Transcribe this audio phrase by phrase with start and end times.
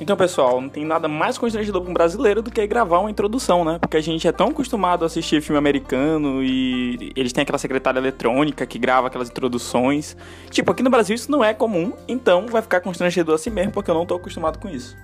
[0.00, 3.64] Então, pessoal, não tem nada mais constrangedor para um brasileiro do que gravar uma introdução,
[3.64, 3.78] né?
[3.80, 7.98] Porque a gente é tão acostumado a assistir filme americano e eles têm aquela secretária
[7.98, 10.16] eletrônica que grava aquelas introduções.
[10.50, 13.90] Tipo, aqui no Brasil isso não é comum, então vai ficar constrangedor assim mesmo, porque
[13.90, 14.96] eu não estou acostumado com isso.